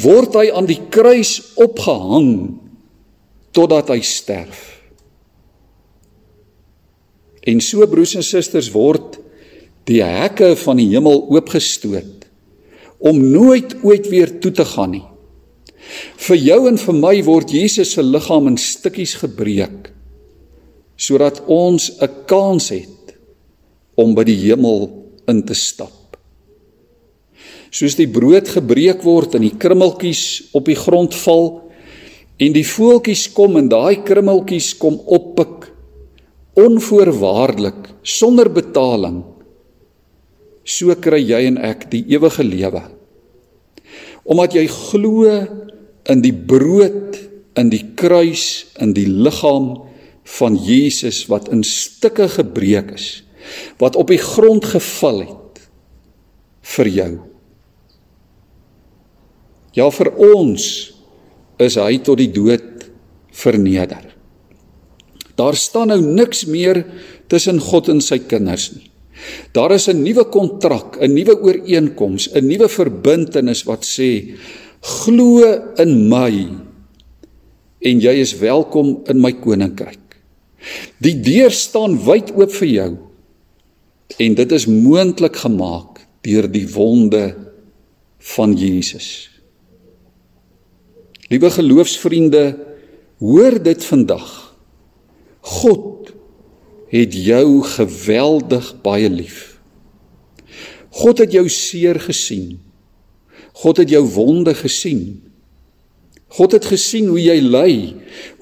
Word 0.00 0.36
hy 0.38 0.46
aan 0.54 0.68
die 0.70 0.78
kruis 0.92 1.38
opgehang 1.60 2.30
totdat 3.56 3.90
hy 3.90 3.98
sterf. 4.06 4.62
En 7.50 7.60
so 7.64 7.86
broers 7.90 8.14
en 8.20 8.24
susters 8.24 8.70
word 8.74 9.18
die 9.88 10.02
hekke 10.04 10.52
van 10.60 10.78
die 10.78 10.90
hemel 10.92 11.24
oopgestoot 11.32 12.28
om 13.00 13.16
nooit 13.32 13.78
ooit 13.82 14.10
weer 14.12 14.34
toe 14.44 14.52
te 14.52 14.66
gaan 14.76 14.92
nie. 14.92 15.06
Vir 16.20 16.38
jou 16.38 16.58
en 16.68 16.76
vir 16.78 16.98
my 17.00 17.14
word 17.26 17.54
Jesus 17.56 17.96
se 17.96 18.04
liggaam 18.04 18.50
in 18.52 18.60
stukkies 18.60 19.16
gebreek 19.22 19.88
sodat 21.00 21.40
ons 21.48 21.90
'n 22.00 22.26
kans 22.26 22.68
het 22.68 23.16
om 23.96 24.14
by 24.14 24.24
die 24.24 24.36
hemel 24.48 24.90
in 25.28 25.42
te 25.42 25.54
stap. 25.54 26.16
Soos 27.70 27.94
die 27.96 28.08
brood 28.08 28.48
gebreek 28.48 29.02
word 29.02 29.34
en 29.34 29.42
die 29.42 29.56
krummeltjies 29.56 30.52
op 30.52 30.66
die 30.66 30.76
grond 30.76 31.14
val 31.14 31.70
en 32.40 32.52
die 32.52 32.66
voeltjies 32.66 33.28
kom 33.36 33.56
en 33.56 33.68
daai 33.68 34.02
krummeltjies 34.04 34.74
kom 34.80 34.98
oppik 35.06 35.70
onvoorwaardelik 36.58 37.90
sonder 38.02 38.50
betaling 38.52 39.20
so 40.64 40.94
kry 41.04 41.20
jy 41.22 41.44
en 41.50 41.58
ek 41.70 41.86
die 41.92 42.02
ewige 42.14 42.44
lewe 42.46 42.82
omdat 44.24 44.56
jy 44.58 44.66
glo 44.70 45.28
in 46.10 46.24
die 46.24 46.34
brood 46.34 47.18
in 47.60 47.70
die 47.72 47.84
kruis 47.98 48.72
in 48.82 48.94
die 48.96 49.06
liggaam 49.08 49.72
van 50.38 50.56
Jesus 50.56 51.24
wat 51.30 51.50
in 51.54 51.64
stukke 51.66 52.28
gebreek 52.30 52.94
is 52.96 53.08
wat 53.80 53.96
op 53.96 54.10
die 54.12 54.20
grond 54.20 54.66
geval 54.68 55.22
het 55.24 55.62
vir 56.76 56.90
jou. 56.92 57.12
Ja 59.74 59.88
vir 59.90 60.10
ons 60.14 60.64
is 61.60 61.78
hy 61.80 61.98
tot 62.04 62.20
die 62.20 62.30
dood 62.30 62.86
verneder. 63.34 64.04
Daar 65.40 65.56
staan 65.56 65.90
nou 65.90 66.00
niks 66.04 66.44
meer 66.50 66.84
tussen 67.32 67.60
God 67.64 67.88
en 67.88 68.02
sy 68.04 68.20
kinders 68.28 68.70
nie. 68.76 68.90
Daar 69.52 69.72
is 69.72 69.88
'n 69.88 70.02
nuwe 70.02 70.24
kontrak 70.24 70.96
'n 71.00 71.14
nuwe 71.14 71.34
ooreenkoms 71.42 72.28
'n 72.34 72.46
nuwe 72.46 72.68
verbintenis 72.68 73.64
wat 73.64 73.84
sê 73.84 74.36
glo 74.80 75.44
in 75.76 76.08
my 76.08 76.48
en 77.80 78.00
jy 78.00 78.14
is 78.20 78.38
welkom 78.38 79.04
in 79.08 79.20
my 79.20 79.32
koninkryk 79.32 79.99
Die 81.00 81.16
deur 81.20 81.52
staan 81.54 81.96
wyd 82.04 82.32
oop 82.36 82.52
vir 82.60 82.70
jou. 82.70 82.90
En 84.20 84.34
dit 84.36 84.52
is 84.52 84.66
moontlik 84.66 85.36
gemaak 85.42 86.02
deur 86.26 86.48
die 86.50 86.66
wonde 86.74 87.34
van 88.34 88.52
Jesus. 88.58 89.30
Liewe 91.30 91.50
geloofsvriende, 91.54 92.44
hoor 93.22 93.56
dit 93.62 93.84
vandag. 93.84 94.28
God 95.40 96.10
het 96.90 97.14
jou 97.14 97.62
geweldig 97.62 98.72
baie 98.82 99.08
lief. 99.10 99.60
God 100.90 101.22
het 101.22 101.32
jou 101.32 101.46
seer 101.48 102.00
gesien. 102.02 102.58
God 103.62 103.78
het 103.84 103.92
jou 103.94 104.02
wonde 104.10 104.54
gesien. 104.58 105.20
God 106.34 106.54
het 106.58 106.66
gesien 106.66 107.08
hoe 107.10 107.20
jy 107.20 107.38
ly, 107.42 107.72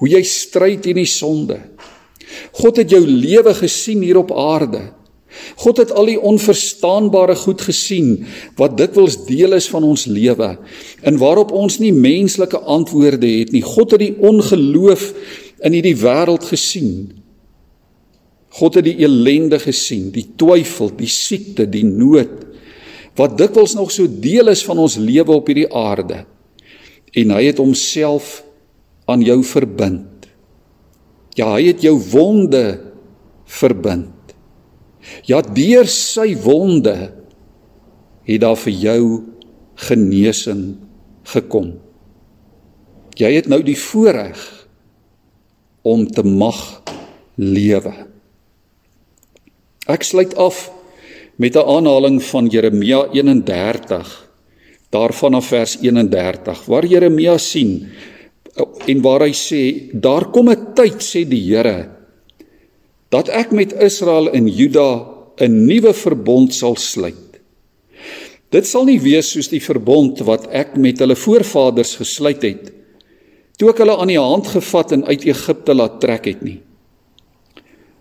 hoe 0.01 0.09
jy 0.09 0.21
stry 0.25 0.75
teen 0.81 0.99
die 0.99 1.09
sonde. 1.09 1.57
God 2.61 2.81
het 2.81 2.93
jou 2.93 3.01
lewe 3.05 3.53
gesien 3.57 4.01
hier 4.05 4.19
op 4.21 4.31
aarde. 4.31 4.89
God 5.61 5.77
het 5.77 5.91
al 5.93 6.09
die 6.09 6.17
onverstaanbare 6.17 7.35
goed 7.37 7.61
gesien 7.61 8.25
wat 8.57 8.79
dikwels 8.79 9.19
deel 9.27 9.53
is 9.57 9.69
van 9.69 9.85
ons 9.85 10.07
lewe 10.09 10.49
en 11.05 11.19
waarop 11.21 11.53
ons 11.53 11.77
nie 11.81 11.93
menslike 11.93 12.57
antwoorde 12.65 13.29
het 13.29 13.53
nie. 13.53 13.61
God 13.65 13.93
het 13.93 14.03
die 14.03 14.15
ongeloof 14.17 15.11
in 15.65 15.77
hierdie 15.77 15.97
wêreld 16.01 16.47
gesien. 16.49 16.91
God 18.57 18.79
het 18.79 18.87
die 18.87 18.97
ellende 19.05 19.59
gesien, 19.61 20.09
die 20.11 20.25
twyfel, 20.39 20.89
die 20.97 21.11
siekte, 21.11 21.69
die 21.69 21.85
nood 21.85 22.47
wat 23.19 23.35
dikwels 23.35 23.73
nog 23.75 23.91
so 23.91 24.07
deel 24.07 24.47
is 24.47 24.61
van 24.63 24.79
ons 24.79 24.95
lewe 24.95 25.33
op 25.35 25.49
hierdie 25.51 25.67
aarde. 25.75 26.23
En 27.19 27.33
hy 27.35 27.41
het 27.49 27.59
homself 27.59 28.39
aan 29.09 29.25
jou 29.25 29.41
verbind. 29.43 30.08
Ja, 31.39 31.53
hy 31.55 31.69
het 31.71 31.83
jou 31.85 31.95
wonde 32.11 32.63
verbind. 33.47 34.35
Ja, 35.29 35.39
deur 35.41 35.87
sy 35.87 36.33
wonde 36.43 36.95
het 38.27 38.41
daar 38.43 38.59
vir 38.59 38.75
jou 38.75 39.03
genesing 39.87 40.63
gekom. 41.31 41.77
Jy 43.19 43.31
het 43.37 43.47
nou 43.51 43.61
die 43.63 43.77
voorreg 43.79 44.39
om 45.87 46.05
te 46.07 46.23
mag 46.27 46.59
lewe. 47.39 47.93
Ek 49.89 50.03
sluit 50.05 50.35
af 50.35 50.69
met 51.39 51.55
'n 51.55 51.65
aanhaling 51.65 52.19
van 52.23 52.47
Jeremia 52.47 53.07
31 53.11 54.29
daarvan 54.91 55.33
af 55.33 55.47
vers 55.47 55.77
31 55.81 56.65
waar 56.65 56.85
Jeremia 56.85 57.37
sien 57.37 57.87
en 58.59 59.01
waar 59.01 59.25
hy 59.25 59.33
sê 59.35 59.91
daar 59.93 60.31
kom 60.31 60.49
'n 60.49 60.73
tyd 60.75 60.99
sê 61.01 61.23
die 61.27 61.43
Here 61.49 61.89
dat 63.09 63.29
ek 63.29 63.51
met 63.51 63.73
Israel 63.73 64.29
en 64.29 64.47
Juda 64.47 65.05
'n 65.39 65.65
nuwe 65.65 65.93
verbond 65.93 66.53
sal 66.53 66.75
sluit. 66.75 67.39
Dit 68.51 68.65
sal 68.65 68.85
nie 68.85 68.99
wees 68.99 69.31
soos 69.31 69.47
die 69.47 69.61
verbond 69.61 70.19
wat 70.19 70.47
ek 70.51 70.77
met 70.77 70.99
hulle 70.99 71.15
voorvaders 71.15 71.95
gesluit 71.95 72.41
het 72.43 72.71
toe 73.59 73.69
ek 73.69 73.81
hulle 73.83 73.97
aan 73.99 74.07
die 74.07 74.19
hand 74.19 74.47
gevat 74.47 74.91
en 74.95 75.05
uit 75.05 75.25
Egipte 75.25 75.73
laat 75.75 75.99
trek 75.99 76.25
het 76.25 76.41
nie. 76.41 76.61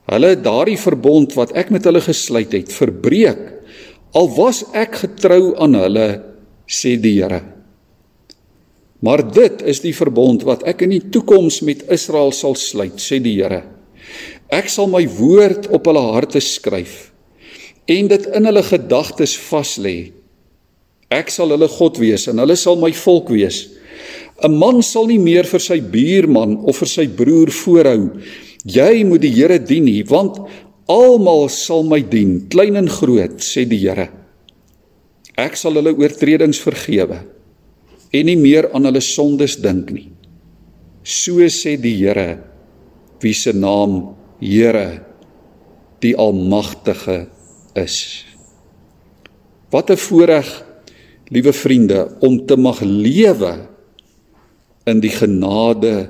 Hulle 0.07 0.27
het 0.27 0.45
daardie 0.45 0.79
verbond 0.79 1.35
wat 1.35 1.53
ek 1.53 1.71
met 1.71 1.85
hulle 1.85 2.01
gesluit 2.01 2.53
het 2.53 2.73
verbreek 2.73 3.43
al 4.17 4.31
was 4.37 4.63
ek 4.73 5.03
getrou 5.03 5.57
aan 5.61 5.75
hulle 5.75 6.09
sê 6.65 6.97
die 7.01 7.19
Here. 7.21 7.58
Maar 9.05 9.23
dit 9.23 9.63
is 9.63 9.81
die 9.85 9.95
verbond 9.95 10.43
wat 10.47 10.65
ek 10.67 10.83
in 10.87 10.97
die 10.97 11.05
toekoms 11.15 11.61
met 11.67 11.85
Israel 11.95 12.33
sal 12.35 12.57
sluit, 12.59 12.99
sê 12.99 13.21
die 13.23 13.37
Here. 13.39 13.63
Ek 14.51 14.71
sal 14.73 14.89
my 14.91 15.05
woord 15.19 15.69
op 15.75 15.87
hulle 15.87 16.03
harte 16.15 16.43
skryf 16.43 17.13
en 17.89 18.09
dit 18.11 18.25
in 18.37 18.45
hulle 18.45 18.63
gedagtes 18.67 19.33
vas 19.49 19.77
lê. 19.81 20.11
Ek 21.15 21.31
sal 21.33 21.55
hulle 21.55 21.69
God 21.73 22.01
wees 22.03 22.27
en 22.29 22.41
hulle 22.43 22.57
sal 22.59 22.77
my 22.81 22.91
volk 22.93 23.31
wees. 23.33 23.69
'n 24.45 24.53
Man 24.55 24.83
sal 24.83 25.07
nie 25.09 25.19
meer 25.19 25.45
vir 25.45 25.61
sy 25.61 25.81
buurman 25.81 26.59
of 26.69 26.77
vir 26.79 26.89
sy 26.89 27.07
broer 27.07 27.51
voorhou: 27.51 28.21
"Jy 28.65 29.05
moet 29.05 29.23
die 29.23 29.33
Here 29.33 29.59
dien 29.59 29.85
nie, 29.85 30.03
want 30.03 30.39
almal 30.89 31.49
sal 31.49 31.83
my 31.83 32.01
dien, 32.01 32.49
klein 32.49 32.77
en 32.77 32.89
groot," 32.89 33.41
sê 33.41 33.65
die 33.65 33.79
Here. 33.79 34.11
Ek 35.37 35.57
sal 35.57 35.75
hulle 35.75 35.97
oortredings 35.97 36.59
vergewe 36.61 37.38
en 38.11 38.29
nie 38.29 38.39
meer 38.39 38.71
aan 38.73 38.89
hulle 38.89 39.03
sondes 39.05 39.59
dink 39.61 39.93
nie. 39.93 40.09
So 41.03 41.45
sê 41.53 41.77
die 41.81 41.97
Here 42.01 42.39
wie 43.23 43.35
se 43.35 43.53
naam 43.53 44.15
Here 44.41 45.05
die 46.03 46.15
almagtige 46.15 47.27
is. 47.75 48.25
Wat 49.71 49.91
'n 49.91 49.97
voorreg, 49.97 50.49
liewe 51.29 51.53
vriende, 51.53 52.17
om 52.21 52.47
te 52.47 52.57
mag 52.57 52.81
lewe 52.81 53.69
in 54.87 55.01
die 55.01 55.13
genade 55.13 56.09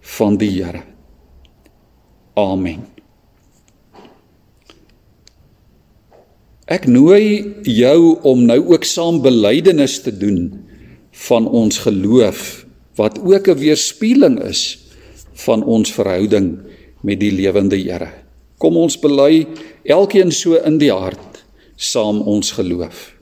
van 0.00 0.36
die 0.36 0.50
Here. 0.50 0.82
Amen. 2.34 2.84
Ek 6.66 6.86
nooi 6.86 7.54
jou 7.62 8.18
om 8.26 8.44
nou 8.44 8.58
ook 8.74 8.84
saam 8.84 9.22
belydenis 9.22 10.00
te 10.02 10.10
doen 10.10 10.66
van 11.16 11.48
ons 11.48 11.78
geloof 11.78 12.64
wat 12.96 13.18
ook 13.18 13.48
'n 13.48 13.58
weerspieëling 13.58 14.40
is 14.44 14.78
van 15.44 15.64
ons 15.64 15.92
verhouding 15.92 16.58
met 17.00 17.20
die 17.20 17.32
lewende 17.32 17.76
Here. 17.76 18.08
Kom 18.58 18.76
ons 18.76 18.96
bely 18.98 19.46
elkeen 19.84 20.32
so 20.32 20.54
in 20.54 20.78
die 20.78 20.92
hart 20.92 21.44
saam 21.76 22.22
ons 22.24 22.52
geloof. 22.56 23.12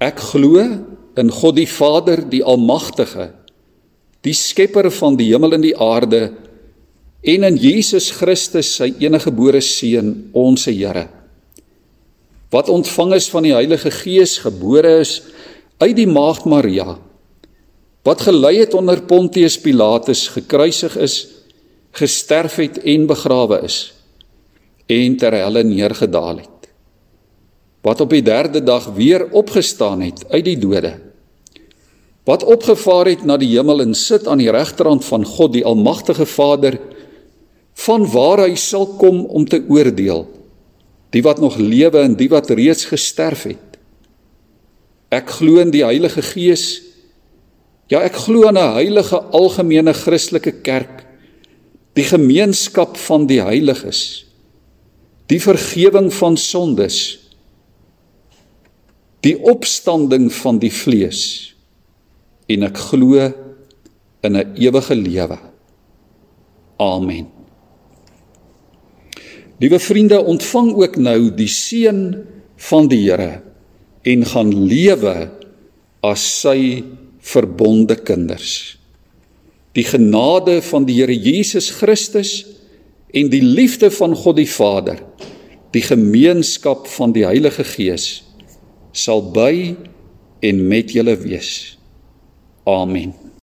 Ek 0.00 0.18
glo 0.32 0.64
in 1.16 1.30
God 1.30 1.56
die 1.56 1.68
Vader, 1.68 2.22
die 2.30 2.44
Almagtige, 2.44 3.32
die 4.24 4.36
skepper 4.36 4.90
van 4.90 5.16
die 5.16 5.28
hemel 5.32 5.52
en 5.52 5.64
die 5.64 5.76
aarde 5.76 6.32
en 7.20 7.44
in 7.44 7.56
Jesus 7.60 8.10
Christus, 8.16 8.76
sy 8.80 8.94
eniggebore 8.98 9.60
seun, 9.60 10.30
ons 10.32 10.64
Here. 10.64 11.08
Wat 12.50 12.68
ontvang 12.72 13.12
is 13.14 13.28
van 13.30 13.44
die 13.44 13.52
Heilige 13.52 13.92
Gees, 13.92 14.38
gebore 14.40 15.00
is 15.04 15.20
uit 15.80 15.96
die 15.96 16.08
maagd 16.08 16.44
Maria 16.44 16.98
wat 18.04 18.24
gelei 18.24 18.58
het 18.58 18.74
onder 18.76 19.00
Pontius 19.08 19.56
Pilatus 19.60 20.26
gekruisig 20.34 20.96
is 21.00 21.16
gesterf 21.96 22.58
het 22.60 22.80
en 22.84 23.06
begrawe 23.08 23.60
is 23.64 23.78
en 24.90 25.16
ter 25.16 25.36
helle 25.40 25.62
neergedaal 25.64 26.42
het 26.42 26.68
wat 27.86 28.00
op 28.04 28.12
die 28.12 28.24
derde 28.24 28.60
dag 28.64 28.90
weer 28.96 29.24
opgestaan 29.30 30.04
het 30.04 30.26
uit 30.28 30.44
die 30.50 30.58
dode 30.60 30.92
wat 32.28 32.44
opgevaar 32.44 33.08
het 33.08 33.24
na 33.24 33.38
die 33.40 33.48
hemel 33.54 33.80
en 33.80 33.96
sit 33.96 34.28
aan 34.28 34.42
die 34.42 34.52
regterhand 34.52 35.04
van 35.08 35.24
God 35.24 35.54
die 35.56 35.64
almagtige 35.64 36.28
Vader 36.28 36.76
van 37.86 38.04
waar 38.12 38.44
hy 38.44 38.52
sal 38.60 38.86
kom 39.00 39.24
om 39.24 39.48
te 39.48 39.62
oordeel 39.68 40.26
die 41.16 41.24
wat 41.24 41.40
nog 41.40 41.56
lewe 41.56 42.04
en 42.04 42.20
die 42.20 42.28
wat 42.28 42.52
reeds 42.52 42.84
gesterf 42.92 43.48
het 43.48 43.69
Ek 45.10 45.30
glo 45.40 45.58
in 45.58 45.72
die 45.74 45.82
Heilige 45.84 46.22
Gees. 46.22 46.82
Ja, 47.90 48.00
ek 48.06 48.14
glo 48.14 48.46
in 48.46 48.56
'n 48.56 48.74
heilige 48.78 49.18
algemene 49.34 49.92
Christelike 49.92 50.62
kerk, 50.62 51.06
die 51.94 52.04
gemeenskap 52.06 52.96
van 52.96 53.26
die 53.26 53.42
heiliges, 53.42 54.26
die 55.26 55.40
vergifnis 55.40 56.14
van 56.14 56.36
sondes, 56.36 57.18
die 59.26 59.34
opstanding 59.42 60.30
van 60.32 60.58
die 60.58 60.70
vlees 60.70 61.54
en 62.46 62.62
ek 62.62 62.78
glo 62.78 63.32
in 64.22 64.36
'n 64.36 64.54
ewige 64.54 64.94
lewe. 64.94 65.38
Amen. 66.78 67.26
Liewe 69.58 69.78
vriende, 69.78 70.24
ontvang 70.24 70.74
ook 70.74 70.96
nou 70.96 71.34
die 71.34 71.48
seën 71.48 72.26
van 72.56 72.88
die 72.88 73.10
Here 73.10 73.49
en 74.02 74.24
gaan 74.24 74.52
lewe 74.54 75.28
as 76.06 76.24
sy 76.40 76.82
verbonde 77.20 77.98
kinders. 78.00 78.76
Die 79.76 79.84
genade 79.86 80.58
van 80.66 80.86
die 80.88 80.98
Here 80.98 81.14
Jesus 81.14 81.70
Christus 81.78 82.40
en 83.14 83.30
die 83.30 83.42
liefde 83.44 83.90
van 83.94 84.16
God 84.16 84.40
die 84.40 84.48
Vader, 84.50 85.02
die 85.74 85.84
gemeenskap 85.84 86.88
van 86.90 87.14
die 87.14 87.26
Heilige 87.26 87.66
Gees 87.66 88.22
sal 88.96 89.22
by 89.34 89.76
en 90.42 90.62
met 90.66 90.90
julle 90.96 91.14
wees. 91.20 91.76
Amen. 92.66 93.29